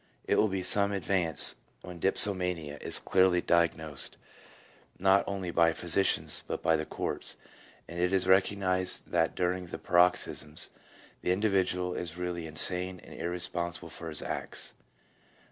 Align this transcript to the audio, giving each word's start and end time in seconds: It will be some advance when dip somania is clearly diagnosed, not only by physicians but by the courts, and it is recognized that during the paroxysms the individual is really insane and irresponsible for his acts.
It 0.25 0.37
will 0.39 0.47
be 0.47 0.63
some 0.63 0.91
advance 0.91 1.53
when 1.83 1.99
dip 1.99 2.15
somania 2.15 2.81
is 2.81 2.97
clearly 2.97 3.39
diagnosed, 3.39 4.17
not 4.97 5.23
only 5.27 5.51
by 5.51 5.73
physicians 5.73 6.43
but 6.47 6.63
by 6.63 6.75
the 6.75 6.87
courts, 6.87 7.35
and 7.87 7.99
it 7.99 8.11
is 8.11 8.25
recognized 8.25 9.11
that 9.11 9.35
during 9.35 9.67
the 9.67 9.77
paroxysms 9.77 10.71
the 11.21 11.31
individual 11.31 11.93
is 11.93 12.17
really 12.17 12.47
insane 12.47 12.99
and 13.03 13.13
irresponsible 13.13 13.89
for 13.89 14.09
his 14.09 14.23
acts. 14.23 14.73